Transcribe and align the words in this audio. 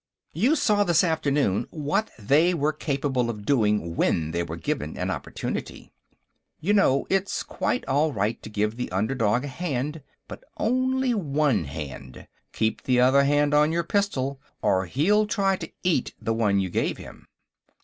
You 0.33 0.55
saw, 0.55 0.83
this 0.83 1.03
afternoon, 1.03 1.67
what 1.69 2.09
they 2.17 2.55
were 2.55 2.73
capable 2.73 3.29
of 3.29 3.45
doing 3.45 3.95
when 3.95 4.31
they 4.31 4.41
were 4.41 4.55
given 4.55 4.97
an 4.97 5.11
opportunity. 5.11 5.91
You 6.59 6.73
know, 6.73 7.05
it's 7.11 7.43
quite 7.43 7.85
all 7.85 8.11
right 8.11 8.41
to 8.41 8.49
give 8.49 8.77
the 8.77 8.91
underdog 8.91 9.43
a 9.43 9.47
hand, 9.47 10.01
but 10.27 10.43
only 10.57 11.13
one 11.13 11.65
hand. 11.65 12.27
Keep 12.51 12.81
the 12.81 12.99
other 12.99 13.25
hand 13.25 13.53
on 13.53 13.71
your 13.71 13.83
pistol 13.83 14.41
or 14.63 14.87
he'll 14.87 15.27
try 15.27 15.55
to 15.57 15.71
eat 15.83 16.15
the 16.19 16.33
one 16.33 16.59
you 16.59 16.71
gave 16.71 16.97
him! 16.97 17.27